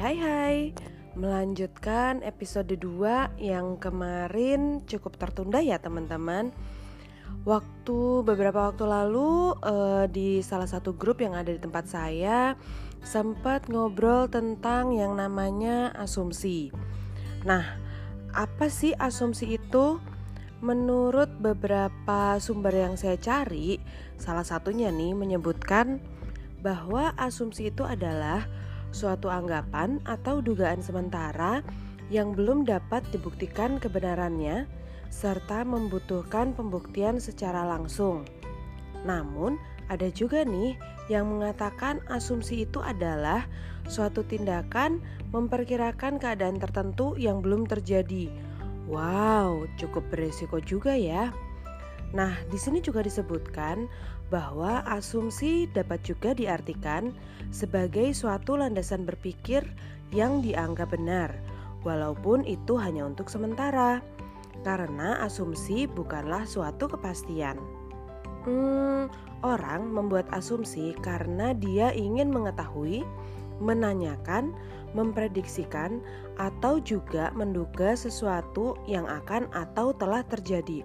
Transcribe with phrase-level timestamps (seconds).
[0.00, 0.56] hai hai.
[1.12, 6.56] Melanjutkan episode 2 yang kemarin cukup tertunda ya teman-teman.
[7.44, 12.56] Waktu beberapa waktu lalu uh, di salah satu grup yang ada di tempat saya
[13.04, 16.72] sempat ngobrol tentang yang namanya asumsi.
[17.44, 17.76] Nah
[18.32, 20.00] apa sih asumsi itu?
[20.64, 23.80] Menurut beberapa sumber yang saya cari
[24.20, 26.00] Salah satunya nih menyebutkan
[26.64, 28.48] bahwa asumsi itu adalah
[28.90, 31.62] suatu anggapan atau dugaan sementara
[32.10, 34.66] yang belum dapat dibuktikan kebenarannya
[35.10, 38.26] serta membutuhkan pembuktian secara langsung.
[39.06, 39.58] Namun,
[39.90, 40.78] ada juga nih
[41.10, 43.46] yang mengatakan asumsi itu adalah
[43.90, 45.02] suatu tindakan
[45.34, 48.30] memperkirakan keadaan tertentu yang belum terjadi.
[48.86, 51.34] Wow, cukup beresiko juga ya.
[52.10, 53.86] Nah, di sini juga disebutkan
[54.34, 57.14] bahwa asumsi dapat juga diartikan
[57.54, 59.62] sebagai suatu landasan berpikir
[60.10, 61.30] yang dianggap benar,
[61.86, 64.02] walaupun itu hanya untuk sementara,
[64.66, 67.58] karena asumsi bukanlah suatu kepastian.
[68.46, 69.12] Hmm,
[69.44, 73.06] orang membuat asumsi karena dia ingin mengetahui,
[73.60, 74.56] menanyakan,
[74.96, 76.00] memprediksikan,
[76.40, 80.82] atau juga menduga sesuatu yang akan atau telah terjadi.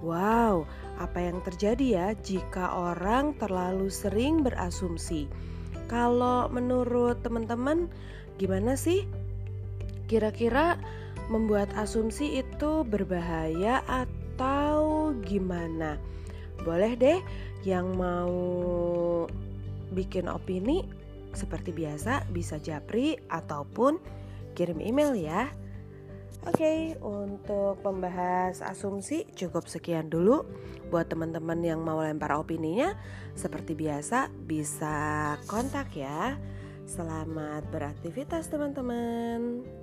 [0.00, 0.64] Wow,
[0.96, 5.28] apa yang terjadi ya jika orang terlalu sering berasumsi?
[5.92, 7.92] Kalau menurut teman-teman,
[8.40, 9.04] gimana sih?
[10.08, 10.80] Kira-kira
[11.28, 16.00] membuat asumsi itu berbahaya atau gimana?
[16.64, 17.18] Boleh deh
[17.68, 18.32] yang mau
[19.92, 20.86] bikin opini
[21.36, 24.00] seperti biasa bisa japri ataupun
[24.56, 25.52] kirim email ya.
[26.40, 30.48] Oke, okay, untuk membahas asumsi cukup sekian dulu.
[30.88, 32.96] Buat teman-teman yang mau lempar opininya,
[33.36, 36.40] seperti biasa bisa kontak ya.
[36.88, 39.79] Selamat beraktivitas teman-teman.